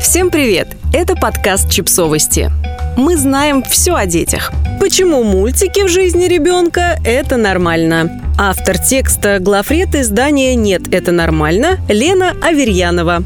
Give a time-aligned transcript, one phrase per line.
[0.00, 0.68] Всем привет!
[0.94, 2.50] Это подкаст «Чипсовости».
[2.96, 4.50] Мы знаем все о детях.
[4.80, 8.32] Почему мультики в жизни ребенка– это нормально?
[8.38, 13.24] Автор текста главред издания «Нет, это нормально» Лена Аверьянова.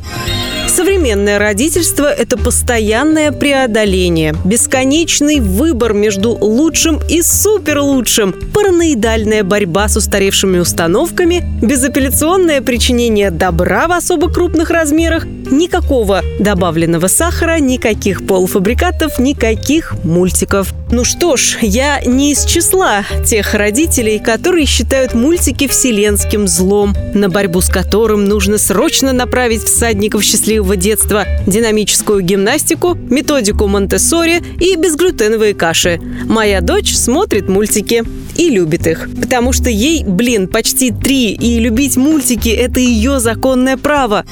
[1.05, 10.61] Современное родительство– это постоянное преодоление, бесконечный выбор между лучшим и суперлучшим, параноидальная борьба с устаревшими
[10.61, 20.73] установками, безапелляционное причинение добра в особо крупных размерах, никакого добавленного сахара, никаких полуфабрикатов, никаких мультиков.
[20.91, 27.29] Ну что ж, я не из числа тех родителей, которые считают мультики вселенским злом, на
[27.29, 30.94] борьбу с которым нужно срочно направить всадников счастливого детства,
[31.47, 36.01] динамическую гимнастику, методику Монтессори и безглютеновые каши.
[36.25, 38.05] Моя дочь смотрит мультики
[38.37, 39.09] и любит их.
[39.21, 44.25] Потому что ей, блин, почти три, и любить мультики– это ее законное право.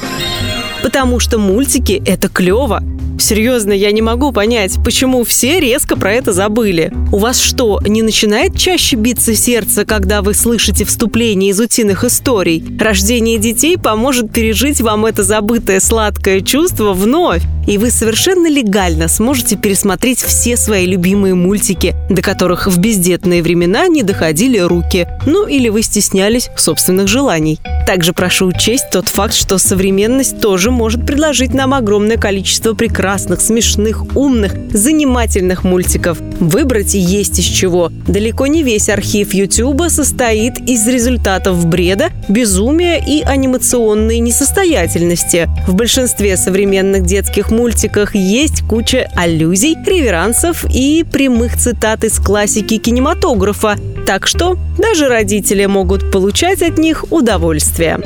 [0.83, 2.83] Потому что мультики– это клево.
[3.19, 6.93] Серьезно, я не могу понять, почему все резко про это забыли.
[7.13, 12.65] У вас что, не начинает чаще биться сердце, когда вы слышите вступление из утиных историй?
[12.80, 17.43] Рождение детей поможет пережить вам это забытое сладкое чувство вновь.
[17.68, 23.87] И вы совершенно легально сможете пересмотреть все свои любимые мультики, до которых в бездетные времена
[23.87, 25.07] не доходили руки.
[25.27, 27.60] Ну или вы стеснялись собственных желаний.
[27.87, 33.43] Также прошу учесть тот факт, что современность тоже может предложить нам огромное количество прекрасных прекрасных,
[33.43, 36.18] смешных, умных, занимательных мультиков.
[36.41, 37.91] Выбрать есть из чего.
[38.09, 45.46] Далеко не весь архив Ютуба состоит из результатов бреда, безумия и анимационной несостоятельности.
[45.66, 53.77] В большинстве современных детских мультиках есть куча аллюзий, реверансов и прямых цитат из классики кинематографа.
[54.07, 58.01] Так что даже родители могут получать от них удовольствие.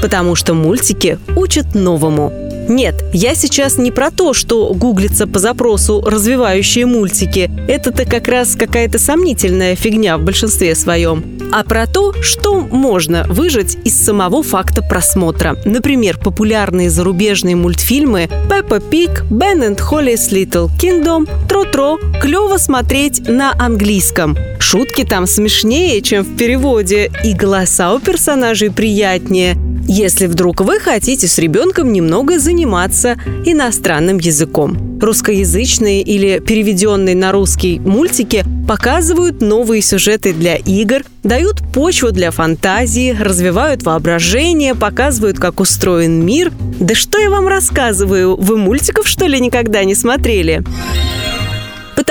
[0.00, 2.32] Потому что мультики учат новому–
[2.68, 7.50] нет, я сейчас не про то, что гуглится по запросу развивающие мультики.
[7.68, 11.24] Это-то как раз какая-то сомнительная фигня в большинстве своем.
[11.52, 15.56] А про то, что можно выжать из самого факта просмотра.
[15.64, 23.52] Например, популярные зарубежные мультфильмы «Пеппа Пик», «Бен and Холлис Little Kingdom», «Тро-Тро» клево смотреть на
[23.58, 24.36] английском.
[24.58, 29.56] Шутки там смешнее, чем в переводе, и голоса у персонажей приятнее.
[29.86, 34.98] Если вдруг вы хотите с ребенком немного заниматься иностранным языком.
[35.00, 43.14] Русскоязычные или переведенные на русский мультики показывают новые сюжеты для игр, дают почву для фантазии,
[43.18, 46.50] развивают воображение, показывают, как устроен мир.
[46.80, 48.36] Да что я вам рассказываю?
[48.36, 50.62] Вы мультиков, что ли, никогда не смотрели?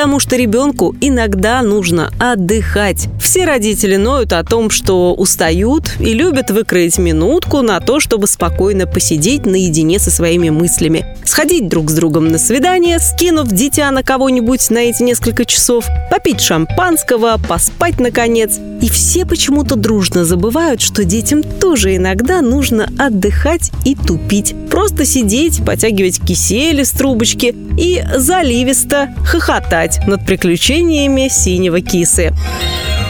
[0.03, 3.07] Потому что ребенку иногда нужно отдыхать.
[3.21, 8.85] Все родители ноют о том, что устают и любят выкроить минутку на то, чтобы спокойно
[8.85, 11.05] посидеть наедине со своими мыслями.
[11.23, 16.41] Сходить друг с другом на свидание, скинув дитя на кого-нибудь на эти несколько часов, попить
[16.41, 18.59] шампанского, поспать наконец.
[18.81, 24.53] И все почему-то дружно забывают, что детям тоже иногда нужно отдыхать и тупить.
[24.69, 32.33] Просто сидеть, потягивать кисель из трубочки и заливисто хохотать хохотать над приключениями синего кисы.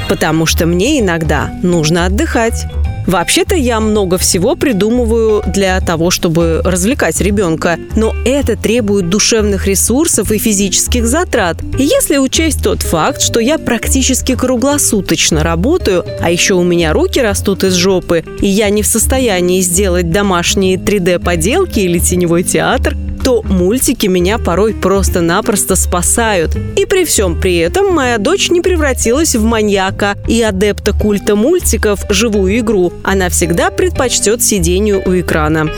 [0.10, 2.66] Потому что мне иногда нужно отдыхать.
[3.06, 10.32] Вообще-то я много всего придумываю для того, чтобы развлекать ребенка, но это требует душевных ресурсов
[10.32, 11.58] и физических затрат.
[11.78, 17.20] И если учесть тот факт, что я практически круглосуточно работаю, а еще у меня руки
[17.20, 23.42] растут из жопы, и я не в состоянии сделать домашние 3D-поделки или теневой театр, то
[23.42, 26.56] мультики меня порой просто-напросто спасают.
[26.78, 32.02] И при всем при этом моя дочь не превратилась в маньяка и адепта культа мультиков
[32.10, 32.92] живую игру.
[33.04, 35.70] Она всегда предпочтет сидению у экрана.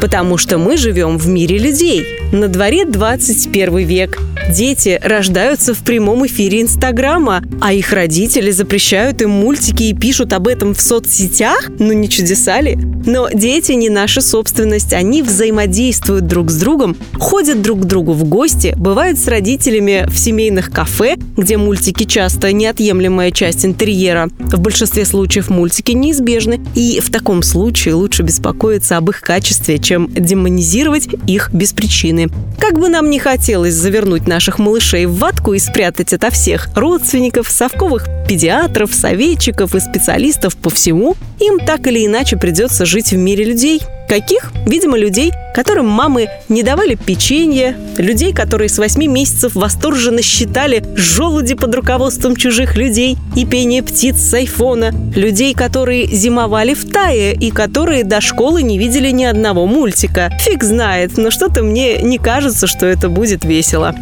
[0.00, 2.21] Потому что мы живем в мире людей.
[2.32, 4.18] На дворе 21 век.
[4.50, 10.48] Дети рождаются в прямом эфире Инстаграма, а их родители запрещают им мультики и пишут об
[10.48, 11.70] этом в соцсетях?
[11.78, 12.78] Ну не чудеса ли?
[13.06, 18.24] Но дети не наша собственность, они взаимодействуют друг с другом, ходят друг к другу в
[18.24, 24.28] гости, бывают с родителями в семейных кафе, где мультики часто неотъемлемая часть интерьера.
[24.38, 30.08] В большинстве случаев мультики неизбежны, и в таком случае лучше беспокоиться об их качестве, чем
[30.12, 32.21] демонизировать их без причины.
[32.58, 37.48] Как бы нам не хотелось завернуть наших малышей в ватку и спрятать ото всех родственников,
[37.50, 43.44] совковых педиатров, советчиков и специалистов по всему, им так или иначе придется жить в мире
[43.44, 43.82] людей.
[44.12, 44.52] Каких?
[44.66, 51.54] Видимо, людей, которым мамы не давали печенье, людей, которые с 8 месяцев восторженно считали желуди
[51.54, 57.50] под руководством чужих людей и пение птиц с айфона, людей, которые зимовали в тае и
[57.50, 60.30] которые до школы не видели ни одного мультика.
[60.40, 63.94] Фиг знает, но что-то мне не кажется, что это будет весело.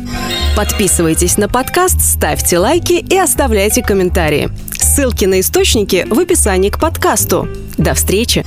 [0.56, 4.50] Подписывайтесь на подкаст, ставьте лайки и оставляйте комментарии.
[4.72, 7.48] Ссылки на источники в описании к подкасту.
[7.78, 8.44] До встречи!